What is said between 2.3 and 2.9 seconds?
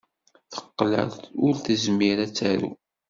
taru.